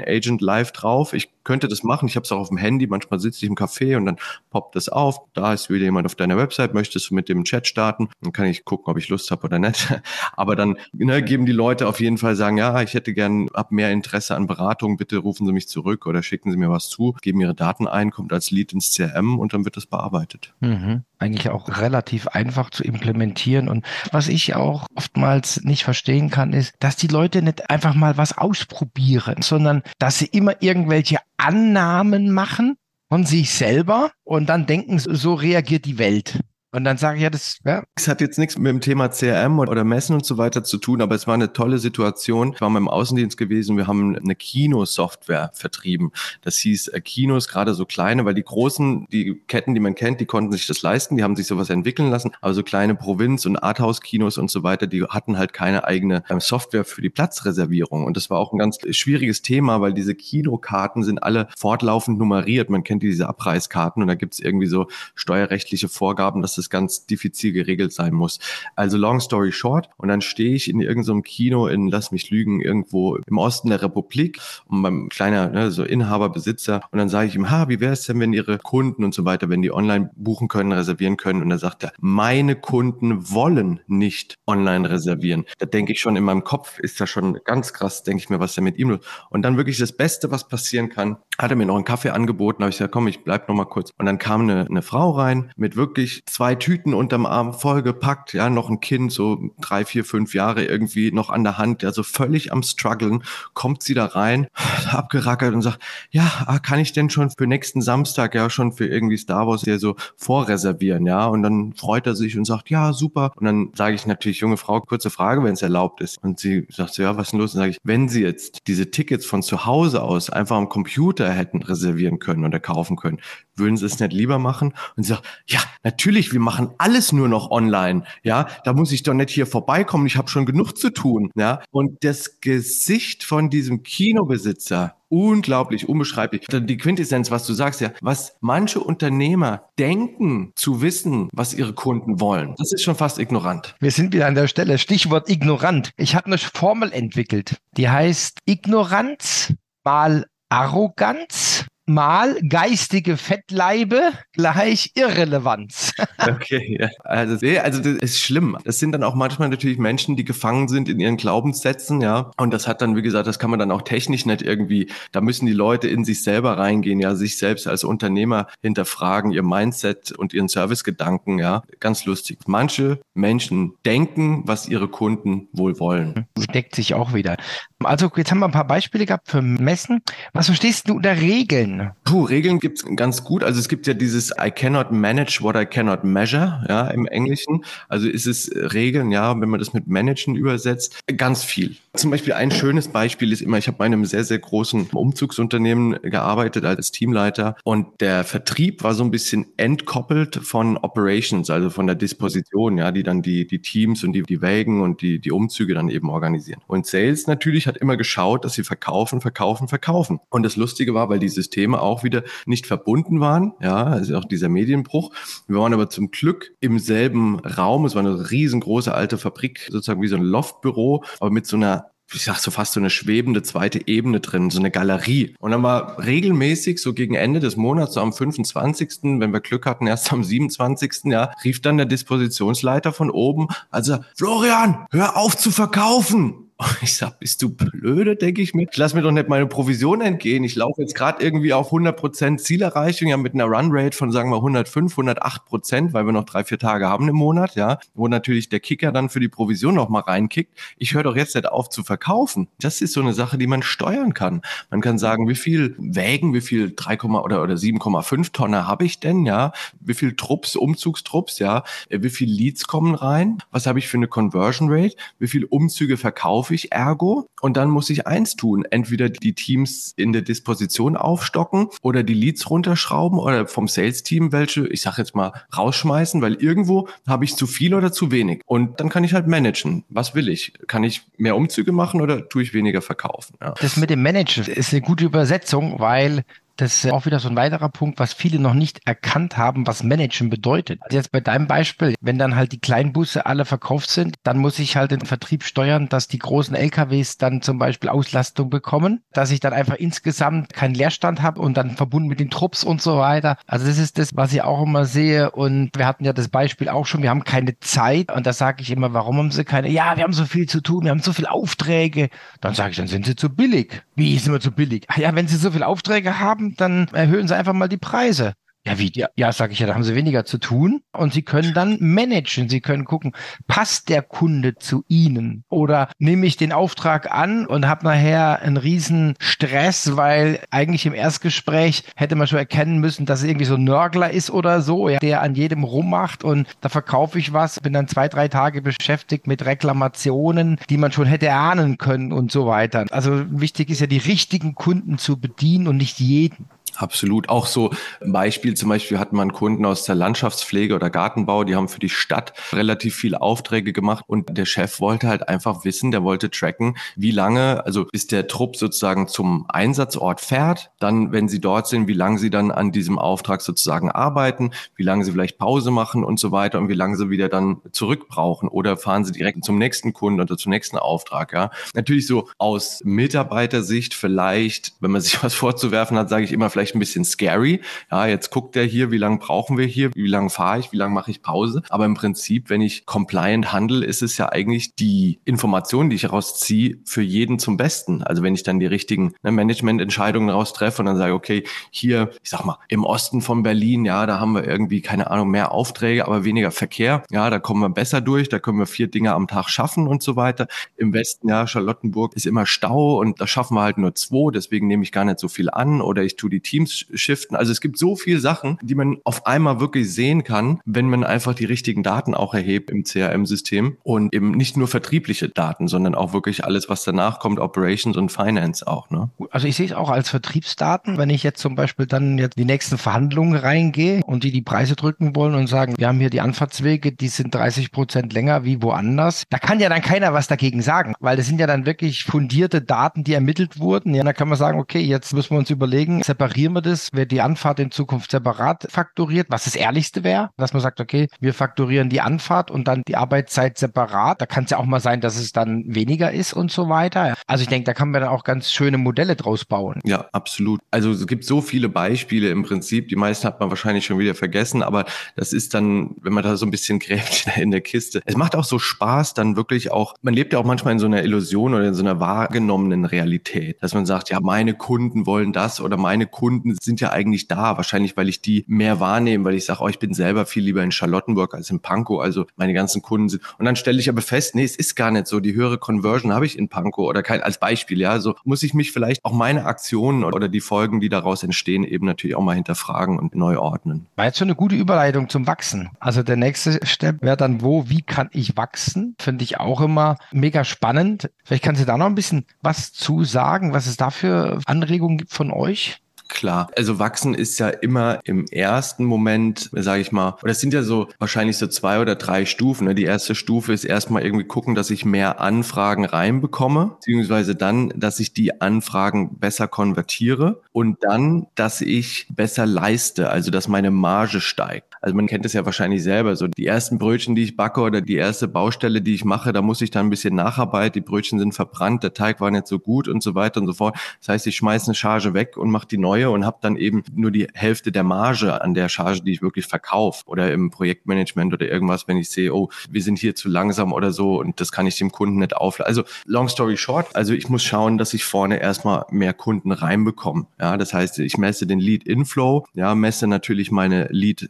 [0.00, 1.12] Agent live drauf.
[1.12, 2.08] Ich könnte das machen.
[2.08, 2.86] Ich habe es auch auf dem Handy.
[2.86, 4.18] Manchmal sitze ich im Café und dann
[4.50, 5.18] poppt das auf.
[5.32, 6.74] Da ist wieder jemand auf deiner Website.
[6.74, 8.10] Möchtest du mit dem Chat starten?
[8.20, 9.88] Dann kann ich gucken, ob ich Lust habe oder nicht.
[10.36, 13.72] Aber dann ne, geben die Leute auf jeden Fall sagen, ja, ich hätte gern ab
[13.72, 14.98] mehr Interesse an Beratung.
[14.98, 17.16] Bitte rufen Sie mich zurück oder schicken Sie mir was zu.
[17.22, 20.52] Geben Ihre Daten ein, kommt als Lead ins CRM und dann wird das bearbeitet.
[20.60, 21.04] Mhm.
[21.18, 23.68] Eigentlich auch relativ einfach zu implementieren.
[23.68, 28.16] Und was ich auch oftmals nicht verstehen kann, ist, dass die Leute nicht einfach mal
[28.16, 32.76] was ausprobieren, sondern dass sie immer irgendwelche Annahmen machen
[33.08, 36.40] von sich selber und dann denken, so reagiert die Welt.
[36.70, 37.82] Und dann sage ich ja, das ja.
[37.94, 41.00] Es hat jetzt nichts mit dem Thema CRM oder Messen und so weiter zu tun,
[41.00, 42.52] aber es war eine tolle Situation.
[42.52, 46.12] Ich war mal im Außendienst gewesen, wir haben eine Kinosoftware vertrieben.
[46.42, 50.20] Das hieß äh, Kinos, gerade so kleine, weil die großen, die Ketten, die man kennt,
[50.20, 53.46] die konnten sich das leisten, die haben sich sowas entwickeln lassen, aber so kleine Provinz-
[53.46, 58.04] und Arthouse-Kinos und so weiter, die hatten halt keine eigene ähm, Software für die Platzreservierung.
[58.04, 62.68] Und das war auch ein ganz schwieriges Thema, weil diese Kinokarten sind alle fortlaufend nummeriert.
[62.68, 67.06] Man kennt diese Abreißkarten und da gibt es irgendwie so steuerrechtliche Vorgaben, dass das ganz
[67.06, 68.38] diffizil geregelt sein muss.
[68.76, 69.88] Also long story short.
[69.96, 73.82] Und dann stehe ich in irgendeinem Kino in, lass mich lügen, irgendwo im Osten der
[73.82, 76.82] Republik und beim kleiner, ne, so Inhaber, Besitzer.
[76.90, 79.24] Und dann sage ich ihm, ha, wie wäre es denn, wenn Ihre Kunden und so
[79.24, 81.42] weiter, wenn die online buchen können, reservieren können?
[81.42, 85.44] Und dann sagt er, meine Kunden wollen nicht online reservieren.
[85.58, 88.40] Da denke ich schon in meinem Kopf, ist das schon ganz krass, denke ich mir,
[88.40, 89.00] was er mit ihm los.
[89.30, 92.62] Und dann wirklich das Beste, was passieren kann, hat er mir noch einen Kaffee angeboten,
[92.62, 93.92] habe ich gesagt, komm, ich bleib noch mal kurz.
[93.98, 98.32] Und dann kam eine, eine Frau rein mit wirklich zwei zwei Tüten unterm Arm vollgepackt,
[98.32, 101.92] ja, noch ein Kind, so drei, vier, fünf Jahre irgendwie noch an der Hand, ja,
[101.92, 104.46] so völlig am struggeln, kommt sie da rein,
[104.90, 108.86] abgerackert und sagt, ja, ah, kann ich denn schon für nächsten Samstag ja schon für
[108.86, 112.94] irgendwie Star Wars hier so vorreservieren, ja, und dann freut er sich und sagt, ja,
[112.94, 116.40] super, und dann sage ich natürlich, junge Frau, kurze Frage, wenn es erlaubt ist, und
[116.40, 118.90] sie sagt so, ja, was ist denn los, und sage ich, wenn Sie jetzt diese
[118.90, 123.18] Tickets von zu Hause aus einfach am Computer hätten reservieren können oder kaufen können,
[123.58, 124.74] würden Sie es nicht lieber machen?
[124.96, 128.04] Und sie sagt, ja, natürlich, wir machen alles nur noch online.
[128.22, 130.06] Ja, da muss ich doch nicht hier vorbeikommen.
[130.06, 131.30] Ich habe schon genug zu tun.
[131.34, 136.46] Ja, und das Gesicht von diesem Kinobesitzer, unglaublich, unbeschreiblich.
[136.48, 142.20] Die Quintessenz, was du sagst, ja, was manche Unternehmer denken zu wissen, was ihre Kunden
[142.20, 143.74] wollen, das ist schon fast ignorant.
[143.80, 144.78] Wir sind wieder an der Stelle.
[144.78, 145.90] Stichwort ignorant.
[145.96, 151.57] Ich habe eine Formel entwickelt, die heißt Ignoranz mal Arroganz
[151.88, 155.92] mal geistige Fettleibe gleich Irrelevanz.
[156.18, 156.88] okay, ja.
[157.04, 158.56] Also, also das ist schlimm.
[158.64, 162.30] Das sind dann auch manchmal natürlich Menschen, die gefangen sind in ihren Glaubenssätzen, ja.
[162.36, 165.20] Und das hat dann, wie gesagt, das kann man dann auch technisch nicht irgendwie, da
[165.20, 170.12] müssen die Leute in sich selber reingehen, ja, sich selbst als Unternehmer hinterfragen, ihr Mindset
[170.12, 171.62] und ihren Servicegedanken, ja.
[171.80, 172.40] Ganz lustig.
[172.46, 176.26] Manche Menschen denken, was ihre Kunden wohl wollen.
[176.54, 177.36] Deckt sich auch wieder.
[177.84, 180.02] Also jetzt haben wir ein paar Beispiele gehabt für Messen.
[180.32, 181.92] Was verstehst du unter Regeln?
[182.02, 183.44] Puh, Regeln gibt's ganz gut.
[183.44, 187.64] Also es gibt ja dieses I cannot manage what I cannot measure, ja, im Englischen.
[187.88, 191.76] Also ist es Regeln, ja, wenn man das mit managen übersetzt, ganz viel.
[191.94, 196.02] Zum Beispiel ein schönes Beispiel ist immer, ich habe bei einem sehr, sehr großen Umzugsunternehmen
[196.02, 201.86] gearbeitet als Teamleiter und der Vertrieb war so ein bisschen entkoppelt von Operations, also von
[201.86, 205.30] der Disposition, ja, die dann die, die Teams und die, die Wägen und die, die
[205.30, 206.60] Umzüge dann eben organisieren.
[206.66, 210.18] Und Sales natürlich hat immer geschaut, dass sie verkaufen, verkaufen, verkaufen.
[210.30, 214.24] Und das Lustige war, weil die Systeme auch wieder nicht verbunden waren, ja, also auch
[214.24, 215.12] dieser Medienbruch.
[215.46, 217.84] Wir waren aber zum Glück im selben Raum.
[217.84, 221.90] Es war eine riesengroße alte Fabrik, sozusagen wie so ein Loftbüro, aber mit so einer
[222.14, 225.34] ich sag so fast so eine schwebende zweite Ebene drin, so eine Galerie.
[225.40, 229.66] Und dann war regelmäßig so gegen Ende des Monats, so am 25., wenn wir Glück
[229.66, 235.36] hatten, erst am 27., ja, rief dann der Dispositionsleiter von oben, also Florian, hör auf
[235.36, 236.47] zu verkaufen.
[236.82, 238.66] Ich sag, bist du blöde, denke ich mir.
[238.70, 240.42] Ich lass mir doch nicht meine Provision entgehen.
[240.44, 244.36] Ich laufe jetzt gerade irgendwie auf 100% Zielerreichung, ja mit einer Runrate von, sagen wir,
[244.36, 248.48] 105, 108 Prozent, weil wir noch drei, vier Tage haben im Monat, ja, wo natürlich
[248.48, 250.52] der Kicker dann für die Provision noch mal reinkickt.
[250.78, 252.48] Ich höre doch jetzt nicht auf zu verkaufen.
[252.60, 254.42] Das ist so eine Sache, die man steuern kann.
[254.70, 258.98] Man kann sagen, wie viel Wägen, wie viel 3, oder, oder 7,5 Tonner habe ich
[259.00, 259.52] denn, ja?
[259.80, 261.62] Wie viel Trupps, Umzugstrupps, ja?
[261.88, 263.38] Wie viel Leads kommen rein?
[263.50, 264.96] Was habe ich für eine Conversion Rate?
[265.18, 268.64] Wie viel Umzüge verkaufe kaufe ich ergo und dann muss ich eins tun.
[268.64, 274.66] Entweder die Teams in der Disposition aufstocken oder die Leads runterschrauben oder vom Sales-Team welche,
[274.68, 278.40] ich sage jetzt mal, rausschmeißen, weil irgendwo habe ich zu viel oder zu wenig.
[278.46, 279.84] Und dann kann ich halt managen.
[279.90, 280.54] Was will ich?
[280.68, 283.36] Kann ich mehr Umzüge machen oder tue ich weniger verkaufen?
[283.42, 283.52] Ja.
[283.60, 286.24] Das mit dem Managen ist eine gute Übersetzung, weil
[286.58, 289.84] das ist auch wieder so ein weiterer Punkt, was viele noch nicht erkannt haben, was
[289.84, 290.80] Managen bedeutet.
[290.82, 294.58] Also jetzt bei deinem Beispiel, wenn dann halt die Kleinbusse alle verkauft sind, dann muss
[294.58, 299.30] ich halt den Vertrieb steuern, dass die großen LKWs dann zum Beispiel Auslastung bekommen, dass
[299.30, 302.98] ich dann einfach insgesamt keinen Leerstand habe und dann verbunden mit den Trupps und so
[302.98, 303.38] weiter.
[303.46, 305.30] Also das ist das, was ich auch immer sehe.
[305.30, 308.10] Und wir hatten ja das Beispiel auch schon, wir haben keine Zeit.
[308.10, 309.70] Und da sage ich immer, warum haben sie keine?
[309.70, 312.08] Ja, wir haben so viel zu tun, wir haben so viele Aufträge.
[312.40, 313.84] Dann sage ich, dann sind sie zu billig.
[313.98, 314.86] Wie sind wir zu billig?
[314.96, 318.34] Ja, wenn sie so viele Aufträge haben, dann erhöhen sie einfach mal die Preise.
[318.68, 318.92] Ja, wie?
[318.94, 321.76] Ja, ja sage ich ja, da haben sie weniger zu tun und sie können dann
[321.80, 322.48] managen.
[322.48, 323.12] Sie können gucken,
[323.46, 328.56] passt der Kunde zu ihnen oder nehme ich den Auftrag an und habe nachher einen
[328.56, 333.54] riesen Stress, weil eigentlich im Erstgespräch hätte man schon erkennen müssen, dass es irgendwie so
[333.54, 337.60] ein Nörgler ist oder so, ja, der an jedem rummacht und da verkaufe ich was,
[337.60, 342.30] bin dann zwei, drei Tage beschäftigt mit Reklamationen, die man schon hätte ahnen können und
[342.30, 342.84] so weiter.
[342.90, 346.46] Also wichtig ist ja, die richtigen Kunden zu bedienen und nicht jeden.
[346.78, 347.28] Absolut.
[347.28, 351.56] Auch so ein Beispiel, zum Beispiel hat man Kunden aus der Landschaftspflege oder Gartenbau, die
[351.56, 355.90] haben für die Stadt relativ viele Aufträge gemacht und der Chef wollte halt einfach wissen,
[355.90, 361.28] der wollte tracken, wie lange, also bis der Trupp sozusagen zum Einsatzort fährt, dann, wenn
[361.28, 365.10] sie dort sind, wie lange sie dann an diesem Auftrag sozusagen arbeiten, wie lange sie
[365.10, 368.76] vielleicht Pause machen und so weiter und wie lange sie wieder dann zurück brauchen oder
[368.76, 371.50] fahren sie direkt zum nächsten Kunden oder zum nächsten Auftrag, ja.
[371.74, 376.67] Natürlich so aus Mitarbeitersicht vielleicht, wenn man sich was vorzuwerfen hat, sage ich immer, vielleicht
[376.68, 377.60] vielleicht ein bisschen scary.
[377.90, 380.76] Ja, jetzt guckt der hier, wie lange brauchen wir hier, wie lange fahre ich, wie
[380.76, 381.62] lange mache ich Pause.
[381.68, 386.10] Aber im Prinzip, wenn ich compliant handle, ist es ja eigentlich die Information, die ich
[386.10, 388.02] rausziehe, für jeden zum Besten.
[388.02, 392.10] Also wenn ich dann die richtigen ne, Managemententscheidungen raus treffe und dann sage, okay, hier,
[392.22, 395.52] ich sag mal, im Osten von Berlin, ja, da haben wir irgendwie, keine Ahnung, mehr
[395.52, 397.02] Aufträge, aber weniger Verkehr.
[397.10, 400.02] Ja, da kommen wir besser durch, da können wir vier Dinge am Tag schaffen und
[400.02, 400.46] so weiter.
[400.76, 404.66] Im Westen, ja, Charlottenburg ist immer Stau und da schaffen wir halt nur zwei, deswegen
[404.66, 407.36] nehme ich gar nicht so viel an oder ich tue die Teams shiften.
[407.36, 411.04] Also es gibt so viele Sachen, die man auf einmal wirklich sehen kann, wenn man
[411.04, 415.94] einfach die richtigen Daten auch erhebt im CRM-System und eben nicht nur vertriebliche Daten, sondern
[415.94, 418.90] auch wirklich alles, was danach kommt, Operations und Finance auch.
[418.90, 419.10] Ne?
[419.30, 422.44] Also ich sehe es auch als Vertriebsdaten, wenn ich jetzt zum Beispiel dann jetzt die
[422.44, 426.20] nächsten Verhandlungen reingehe und die die Preise drücken wollen und sagen, wir haben hier die
[426.20, 429.24] Anfahrtswege, die sind 30 Prozent länger wie woanders.
[429.30, 432.60] Da kann ja dann keiner was dagegen sagen, weil das sind ja dann wirklich fundierte
[432.60, 433.94] Daten, die ermittelt wurden.
[433.94, 437.12] Ja, da kann man sagen, okay, jetzt müssen wir uns überlegen, separieren wir das, wird
[437.12, 441.34] die Anfahrt in Zukunft separat fakturiert, was das Ehrlichste wäre, dass man sagt, okay, wir
[441.34, 444.20] fakturieren die Anfahrt und dann die Arbeitszeit separat.
[444.20, 447.14] Da kann es ja auch mal sein, dass es dann weniger ist und so weiter.
[447.26, 449.80] Also ich denke, da kann man dann auch ganz schöne Modelle draus bauen.
[449.84, 450.60] Ja, absolut.
[450.70, 452.88] Also es gibt so viele Beispiele im Prinzip.
[452.88, 454.84] Die meisten hat man wahrscheinlich schon wieder vergessen, aber
[455.16, 458.00] das ist dann, wenn man da so ein bisschen gräbt in der Kiste.
[458.04, 460.86] Es macht auch so Spaß, dann wirklich auch, man lebt ja auch manchmal in so
[460.86, 465.32] einer Illusion oder in so einer wahrgenommenen Realität, dass man sagt, ja, meine Kunden wollen
[465.32, 467.56] das oder meine Kunden sind ja eigentlich da.
[467.56, 470.62] Wahrscheinlich, weil ich die mehr wahrnehme, weil ich sage, oh, ich bin selber viel lieber
[470.62, 472.00] in Charlottenburg als in Pankow.
[472.00, 473.22] Also meine ganzen Kunden sind.
[473.38, 475.20] Und dann stelle ich aber fest, nee, es ist gar nicht so.
[475.20, 478.00] Die höhere Conversion habe ich in Pankow oder kein, als Beispiel, ja.
[478.00, 481.86] So muss ich mich vielleicht auch meine Aktionen oder die Folgen, die daraus entstehen, eben
[481.86, 483.86] natürlich auch mal hinterfragen und neu ordnen.
[483.96, 485.70] War jetzt schon eine gute Überleitung zum Wachsen.
[485.80, 488.94] Also der nächste Step wäre dann, wo, wie kann ich wachsen?
[488.98, 491.10] Finde ich auch immer mega spannend.
[491.24, 494.98] Vielleicht kannst du da noch ein bisschen was zu sagen, was es da für Anregungen
[494.98, 495.80] gibt von euch?
[496.08, 500.54] Klar, also wachsen ist ja immer im ersten Moment, sage ich mal, oder es sind
[500.54, 502.66] ja so wahrscheinlich so zwei oder drei Stufen.
[502.66, 502.74] Ne?
[502.74, 508.00] Die erste Stufe ist erstmal irgendwie gucken, dass ich mehr Anfragen reinbekomme, beziehungsweise dann, dass
[508.00, 514.20] ich die Anfragen besser konvertiere und dann, dass ich besser leiste, also dass meine Marge
[514.20, 514.74] steigt.
[514.80, 517.80] Also man kennt es ja wahrscheinlich selber, so die ersten Brötchen, die ich backe oder
[517.80, 521.18] die erste Baustelle, die ich mache, da muss ich dann ein bisschen nacharbeiten, die Brötchen
[521.18, 523.76] sind verbrannt, der Teig war nicht so gut und so weiter und so fort.
[524.00, 526.82] Das heißt, ich schmeiße eine Charge weg und mache die neue und habe dann eben
[526.94, 531.34] nur die Hälfte der Marge an der Charge, die ich wirklich verkaufe oder im Projektmanagement
[531.34, 534.52] oder irgendwas, wenn ich sehe, oh, wir sind hier zu langsam oder so und das
[534.52, 535.68] kann ich dem Kunden nicht aufladen.
[535.68, 540.26] Also long story short, also ich muss schauen, dass ich vorne erstmal mehr Kunden reinbekomme.
[540.40, 544.28] Ja, das heißt, ich messe den Lead Inflow, ja, messe natürlich meine Lead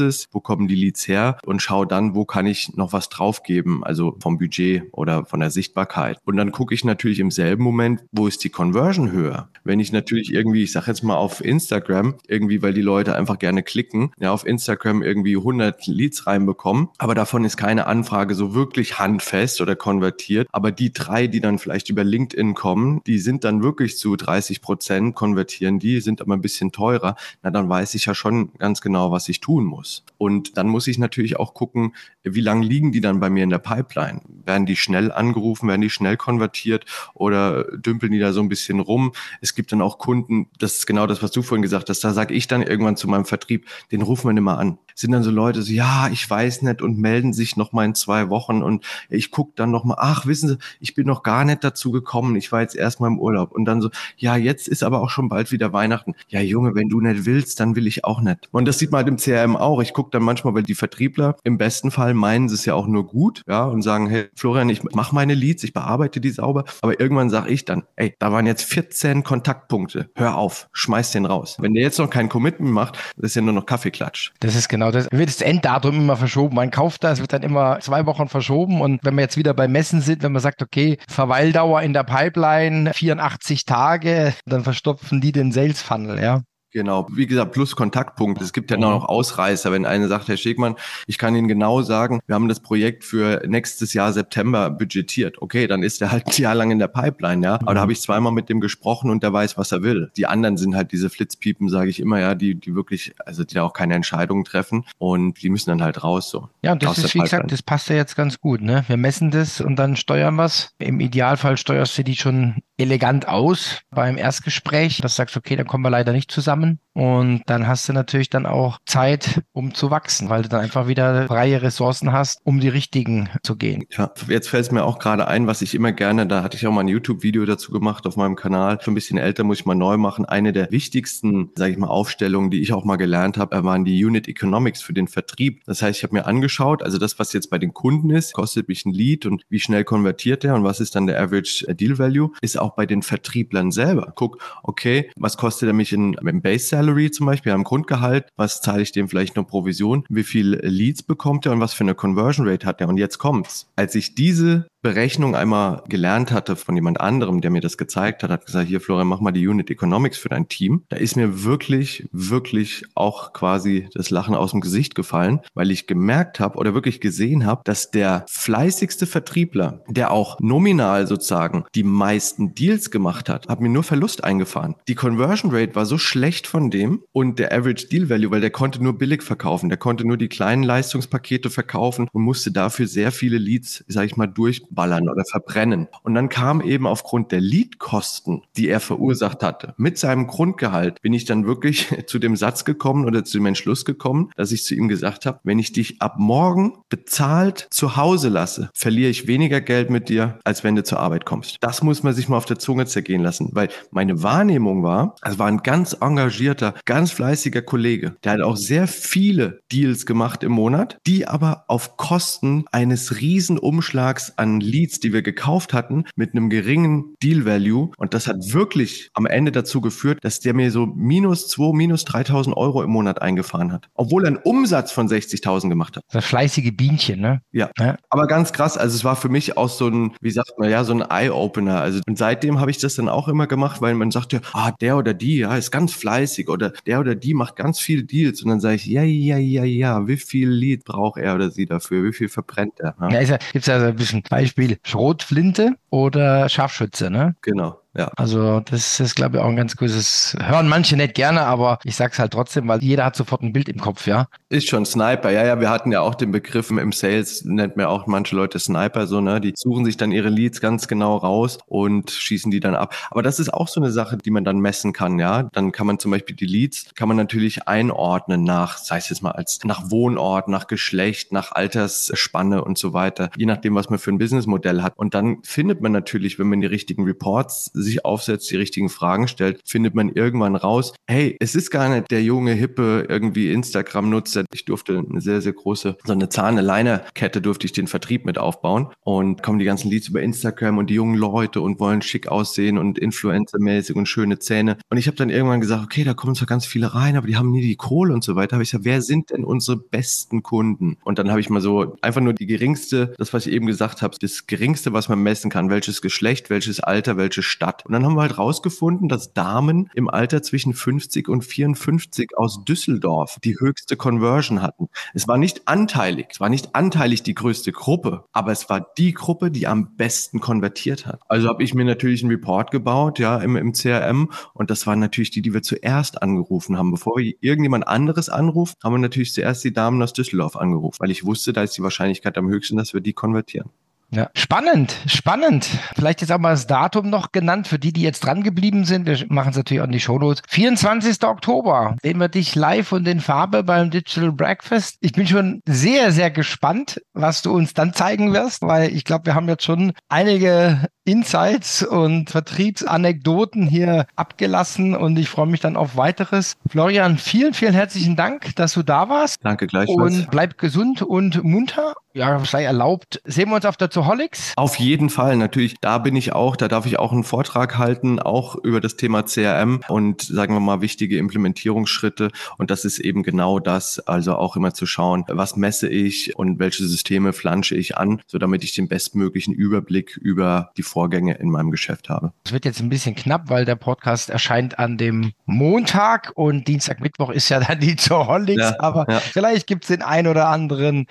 [0.00, 3.84] Sources, wo kommen die Leads her und schaue dann, wo kann ich noch was draufgeben,
[3.84, 6.18] also vom Budget oder von der Sichtbarkeit.
[6.24, 9.48] Und dann gucke ich natürlich im selben Moment, wo ist die Conversion höher.
[9.64, 13.38] Wenn ich natürlich irgendwie, ich sage jetzt mal auf Instagram, irgendwie, weil die Leute einfach
[13.38, 18.54] gerne klicken, ja, auf Instagram irgendwie 100 Leads reinbekommen, aber davon ist keine Anfrage so
[18.54, 20.48] wirklich handfest oder konvertiert.
[20.52, 24.62] Aber die drei, die dann vielleicht über LinkedIn kommen, die sind dann wirklich zu 30
[24.62, 27.16] Prozent konvertieren, die sind aber ein bisschen teurer.
[27.42, 29.79] Na, dann weiß ich ja schon ganz genau, was ich tun muss.
[30.18, 33.50] Und dann muss ich natürlich auch gucken, wie lange liegen die dann bei mir in
[33.50, 34.20] der Pipeline?
[34.44, 38.80] Werden die schnell angerufen, werden die schnell konvertiert oder dümpeln die da so ein bisschen
[38.80, 39.12] rum?
[39.40, 42.12] Es gibt dann auch Kunden, das ist genau das, was du vorhin gesagt hast, da
[42.12, 44.78] sage ich dann irgendwann zu meinem Vertrieb, den rufen wir nicht mal an.
[44.94, 47.94] Sind dann so Leute so, ja, ich weiß nicht und melden sich noch mal in
[47.94, 51.44] zwei Wochen und ich gucke dann noch mal, ach, wissen Sie, ich bin noch gar
[51.44, 54.68] nicht dazu gekommen, ich war jetzt erst mal im Urlaub und dann so, ja, jetzt
[54.68, 56.14] ist aber auch schon bald wieder Weihnachten.
[56.28, 58.48] Ja, Junge, wenn du nicht willst, dann will ich auch nicht.
[58.52, 59.69] Und das sieht man halt im CRM auch.
[59.80, 62.86] Ich gucke dann manchmal, weil die Vertriebler im besten Fall meinen sie es ja auch
[62.86, 66.64] nur gut, ja, und sagen, hey, Florian, ich mache meine Leads, ich bearbeite die sauber,
[66.82, 71.26] aber irgendwann sage ich dann, ey, da waren jetzt 14 Kontaktpunkte, hör auf, schmeiß den
[71.26, 71.56] raus.
[71.60, 74.32] Wenn der jetzt noch kein Commitment macht, ist ja nur noch Kaffeeklatsch.
[74.40, 75.08] Das ist genau das.
[75.10, 76.56] Wird das Enddatum immer verschoben.
[76.56, 78.80] Man kauft das, wird dann immer zwei Wochen verschoben.
[78.80, 82.04] Und wenn wir jetzt wieder bei Messen sind, wenn man sagt, okay, Verweildauer in der
[82.04, 86.42] Pipeline 84 Tage, dann verstopfen die den Sales Funnel, ja.
[86.72, 88.40] Genau, wie gesagt, plus Kontaktpunkt.
[88.40, 88.82] Es gibt ja mhm.
[88.82, 92.60] noch Ausreißer, wenn einer sagt, Herr Stegmann, ich kann Ihnen genau sagen, wir haben das
[92.60, 95.42] Projekt für nächstes Jahr September budgetiert.
[95.42, 97.54] Okay, dann ist er halt ein Jahr lang in der Pipeline, ja.
[97.54, 97.80] Aber da mhm.
[97.80, 100.10] habe ich zweimal mit dem gesprochen und der weiß, was er will.
[100.16, 103.58] Die anderen sind halt diese Flitzpiepen, sage ich immer, ja, die, die wirklich, also die
[103.58, 106.48] auch keine Entscheidungen treffen und die müssen dann halt raus so.
[106.62, 108.84] Ja, und das ist, wie gesagt, das passt ja jetzt ganz gut, ne?
[108.86, 110.72] Wir messen das und dann steuern was.
[110.78, 115.66] Im Idealfall steuerst du die schon elegant aus beim Erstgespräch, dass du sagst, okay, dann
[115.66, 116.80] kommen wir leider nicht zusammen.
[116.92, 120.88] Und dann hast du natürlich dann auch Zeit, um zu wachsen, weil du dann einfach
[120.88, 123.84] wieder freie Ressourcen hast, um die richtigen zu gehen.
[123.90, 126.66] Ja, jetzt fällt es mir auch gerade ein, was ich immer gerne, da hatte ich
[126.66, 129.66] auch mal ein YouTube-Video dazu gemacht auf meinem Kanal, schon ein bisschen älter, muss ich
[129.66, 130.24] mal neu machen.
[130.24, 134.04] Eine der wichtigsten, sage ich mal, Aufstellungen, die ich auch mal gelernt habe, waren die
[134.04, 135.62] Unit Economics für den Vertrieb.
[135.66, 138.68] Das heißt, ich habe mir angeschaut, also das, was jetzt bei den Kunden ist, kostet
[138.68, 141.98] mich ein Lead und wie schnell konvertiert der und was ist dann der Average Deal
[141.98, 144.12] Value, ist auch bei den Vertrieblern selber.
[144.14, 148.60] Guck, okay, was kostet er mich in, im Base Salary zum Beispiel, am Grundgehalt, was
[148.60, 151.94] zahle ich dem vielleicht noch Provision, wie viel Leads bekommt er und was für eine
[151.94, 152.88] Conversion Rate hat er.
[152.88, 153.70] Und jetzt kommt's.
[153.76, 158.30] Als ich diese Berechnung einmal gelernt hatte von jemand anderem, der mir das gezeigt hat,
[158.30, 160.84] hat gesagt, hier Florian, mach mal die Unit Economics für dein Team.
[160.88, 165.86] Da ist mir wirklich, wirklich auch quasi das Lachen aus dem Gesicht gefallen, weil ich
[165.86, 171.82] gemerkt habe oder wirklich gesehen habe, dass der fleißigste Vertriebler, der auch nominal sozusagen die
[171.82, 174.76] meisten Deals gemacht hat, hat mir nur Verlust eingefahren.
[174.88, 178.50] Die Conversion Rate war so schlecht von dem und der Average Deal Value, weil der
[178.50, 183.12] konnte nur billig verkaufen, der konnte nur die kleinen Leistungspakete verkaufen und musste dafür sehr
[183.12, 185.88] viele Leads, sag ich mal, durch wegballern oder verbrennen.
[186.02, 191.12] Und dann kam eben aufgrund der Leadkosten, die er verursacht hatte, mit seinem Grundgehalt, bin
[191.12, 194.74] ich dann wirklich zu dem Satz gekommen oder zu dem Entschluss gekommen, dass ich zu
[194.74, 199.60] ihm gesagt habe, wenn ich dich ab morgen bezahlt zu Hause lasse, verliere ich weniger
[199.60, 201.56] Geld mit dir, als wenn du zur Arbeit kommst.
[201.60, 205.38] Das muss man sich mal auf der Zunge zergehen lassen, weil meine Wahrnehmung war, es
[205.38, 210.52] war ein ganz engagierter, ganz fleißiger Kollege, der hat auch sehr viele Deals gemacht im
[210.52, 216.50] Monat, die aber auf Kosten eines riesen Umschlags Leads, die wir gekauft hatten, mit einem
[216.50, 217.90] geringen Deal Value.
[217.96, 222.04] Und das hat wirklich am Ende dazu geführt, dass der mir so minus 2, minus
[222.04, 223.88] 3000 Euro im Monat eingefahren hat.
[223.94, 226.04] Obwohl er einen Umsatz von 60.000 gemacht hat.
[226.10, 227.42] Das fleißige Bienchen, ne?
[227.52, 227.70] Ja.
[227.78, 227.96] ja.
[228.08, 228.76] Aber ganz krass.
[228.76, 231.80] Also es war für mich auch so ein, wie sagt man, ja, so ein Eye-Opener.
[231.80, 234.72] Also und seitdem habe ich das dann auch immer gemacht, weil man sagt ja, ah,
[234.72, 238.42] der oder die, ja, ist ganz fleißig oder der oder die macht ganz viele Deals.
[238.42, 241.66] Und dann sage ich, ja, ja, ja, ja, wie viel Lead braucht er oder sie
[241.66, 242.04] dafür?
[242.04, 242.94] Wie viel verbrennt er?
[243.00, 247.36] Ja, ja, ja gibt es ja so ein bisschen Beispiel Beispiel Schrotflinte oder Scharfschütze, ne?
[247.42, 247.79] Genau.
[247.96, 248.10] Ja.
[248.16, 250.36] Also das ist, glaube ich, auch ein ganz gutes.
[250.40, 253.68] Hören manche nicht gerne, aber ich sag's halt trotzdem, weil jeder hat sofort ein Bild
[253.68, 254.28] im Kopf, ja.
[254.48, 255.60] Ist schon Sniper, ja, ja.
[255.60, 259.20] Wir hatten ja auch den Begriff im Sales, nennt man auch manche Leute Sniper, so,
[259.20, 259.40] ne?
[259.40, 262.94] Die suchen sich dann ihre Leads ganz genau raus und schießen die dann ab.
[263.10, 265.44] Aber das ist auch so eine Sache, die man dann messen kann, ja.
[265.52, 269.22] Dann kann man zum Beispiel die Leads, kann man natürlich einordnen nach, sei es jetzt
[269.22, 273.98] mal als nach Wohnort, nach Geschlecht, nach Altersspanne und so weiter, je nachdem, was man
[273.98, 274.92] für ein Businessmodell hat.
[274.96, 279.28] Und dann findet man natürlich, wenn man die richtigen Reports sich aufsetzt, die richtigen Fragen
[279.28, 284.44] stellt, findet man irgendwann raus, hey, es ist gar nicht der junge, hippe, irgendwie Instagram-Nutzer.
[284.52, 288.88] Ich durfte eine sehr, sehr große, so eine Zahne-Liner-Kette durfte ich den Vertrieb mit aufbauen
[289.02, 292.78] und kommen die ganzen Leads über Instagram und die jungen Leute und wollen schick aussehen
[292.78, 294.76] und Influencer-mäßig und schöne Zähne.
[294.90, 297.36] Und ich habe dann irgendwann gesagt, okay, da kommen zwar ganz viele rein, aber die
[297.36, 298.56] haben nie die Kohle und so weiter.
[298.56, 300.96] Aber ich gesagt, wer sind denn unsere besten Kunden?
[301.04, 304.02] Und dann habe ich mal so einfach nur die geringste, das, was ich eben gesagt
[304.02, 307.69] habe, das geringste, was man messen kann, welches Geschlecht, welches Alter, welche Stadt.
[307.86, 312.64] Und dann haben wir halt rausgefunden, dass Damen im Alter zwischen 50 und 54 aus
[312.64, 314.88] Düsseldorf die höchste Conversion hatten.
[315.14, 319.12] Es war nicht anteilig, es war nicht anteilig die größte Gruppe, aber es war die
[319.12, 321.20] Gruppe, die am besten konvertiert hat.
[321.28, 324.98] Also habe ich mir natürlich einen Report gebaut, ja, im, im CRM und das waren
[324.98, 326.90] natürlich die, die wir zuerst angerufen haben.
[326.90, 331.10] Bevor wir irgendjemand anderes anruft, haben wir natürlich zuerst die Damen aus Düsseldorf angerufen, weil
[331.10, 333.70] ich wusste, da ist die Wahrscheinlichkeit am höchsten, dass wir die konvertieren.
[334.10, 334.28] Ja.
[334.34, 335.68] Spannend, spannend.
[335.94, 339.06] Vielleicht jetzt auch mal das Datum noch genannt für die, die jetzt dran geblieben sind.
[339.06, 340.42] Wir machen es natürlich auch in die Shownotes.
[340.48, 341.22] 24.
[341.24, 344.96] Oktober sehen wir dich live und in Farbe beim Digital Breakfast.
[345.00, 349.26] Ich bin schon sehr, sehr gespannt, was du uns dann zeigen wirst, weil ich glaube,
[349.26, 355.76] wir haben jetzt schon einige Insights und Vertriebsanekdoten hier abgelassen und ich freue mich dann
[355.76, 356.56] auf weiteres.
[356.68, 359.36] Florian, vielen, vielen herzlichen Dank, dass du da warst.
[359.42, 359.98] Danke gleichfalls.
[359.98, 361.94] Und bleib gesund und munter.
[362.12, 363.20] Ja, sei erlaubt.
[363.24, 364.52] Sehen wir uns auf der Zoholics?
[364.56, 365.76] Auf jeden Fall, natürlich.
[365.80, 369.22] Da bin ich auch, da darf ich auch einen Vortrag halten, auch über das Thema
[369.22, 372.30] CRM und sagen wir mal wichtige Implementierungsschritte.
[372.58, 376.58] Und das ist eben genau das, also auch immer zu schauen, was messe ich und
[376.58, 381.48] welche Systeme flansche ich an, so damit ich den bestmöglichen Überblick über die Vorgänge in
[381.48, 382.32] meinem Geschäft habe.
[382.44, 387.00] Es wird jetzt ein bisschen knapp, weil der Podcast erscheint an dem Montag und Dienstag,
[387.00, 389.20] Mittwoch ist ja dann die Zoholics, ja, aber ja.
[389.20, 391.06] vielleicht gibt es den ein oder anderen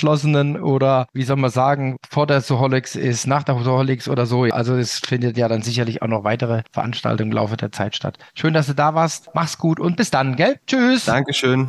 [0.00, 4.44] kurzentschlossenen oder wie soll man sagen, vor der Zoholics ist nach der Zoholics oder so.
[4.44, 8.18] Also es findet ja dann sicherlich auch noch weitere Veranstaltungen im Laufe der Zeit statt.
[8.34, 9.30] Schön, dass du da warst.
[9.34, 10.56] Mach's gut und bis dann, gell?
[10.66, 11.04] Tschüss.
[11.04, 11.68] Dankeschön.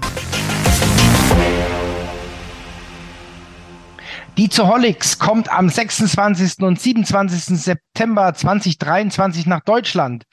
[4.37, 6.63] Die Zoholics kommt am 26.
[6.63, 7.59] und 27.
[7.59, 10.23] September 2023 nach Deutschland.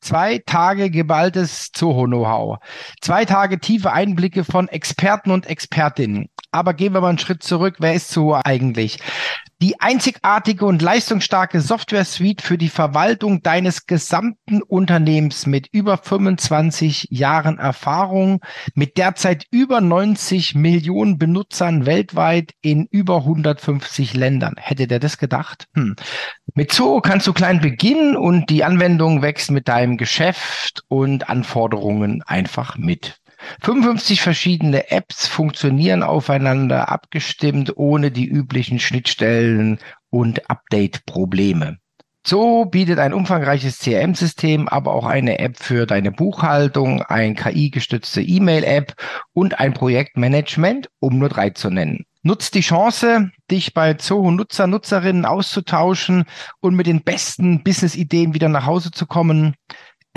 [0.00, 2.58] Zwei Tage geballtes Zoho-Know-how.
[3.00, 6.28] Zwei Tage tiefe Einblicke von Experten und Expertinnen.
[6.50, 7.76] Aber gehen wir mal einen Schritt zurück.
[7.78, 8.98] Wer ist Zoho eigentlich?
[9.60, 17.58] Die einzigartige und leistungsstarke Software-Suite für die Verwaltung deines gesamten Unternehmens mit über 25 Jahren
[17.58, 18.40] Erfahrung,
[18.74, 24.54] mit derzeit über 90 Millionen Benutzern weltweit in über 150 Ländern.
[24.58, 25.66] Hätte der das gedacht?
[25.74, 25.96] Hm.
[26.54, 32.22] Mit Zoho kannst du klein beginnen und die Anwendung wächst mit deinem Geschäft und Anforderungen
[32.22, 33.17] einfach mit.
[33.62, 39.78] 55 verschiedene Apps funktionieren aufeinander abgestimmt, ohne die üblichen Schnittstellen
[40.10, 41.78] und Update-Probleme.
[42.26, 48.94] So bietet ein umfangreiches CRM-System aber auch eine App für deine Buchhaltung, ein KI-gestützte E-Mail-App
[49.32, 52.04] und ein Projektmanagement, um nur drei zu nennen.
[52.22, 56.24] Nutzt die Chance, dich bei Zoho Nutzer, Nutzerinnen auszutauschen
[56.60, 59.54] und mit den besten Business-Ideen wieder nach Hause zu kommen.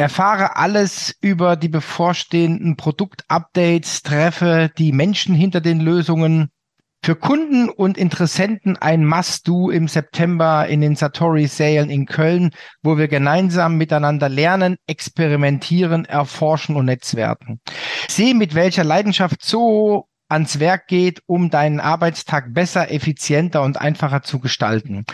[0.01, 6.49] Erfahre alles über die bevorstehenden Produktupdates, treffe die Menschen hinter den Lösungen.
[7.03, 12.49] Für Kunden und Interessenten ein Must-Do im September in den Satori Salen in Köln,
[12.81, 17.59] wo wir gemeinsam miteinander lernen, experimentieren, erforschen und netzwerken.
[18.07, 24.23] Sehe, mit welcher Leidenschaft so ans Werk geht, um deinen Arbeitstag besser, effizienter und einfacher
[24.23, 25.05] zu gestalten.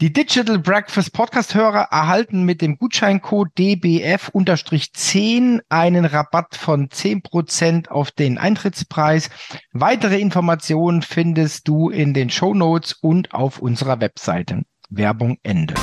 [0.00, 8.38] Die Digital Breakfast Podcast-Hörer erhalten mit dem Gutscheincode DBF-10 einen Rabatt von 10% auf den
[8.38, 9.28] Eintrittspreis.
[9.72, 14.62] Weitere Informationen findest du in den Show Notes und auf unserer Webseite.
[14.88, 15.74] Werbung Ende.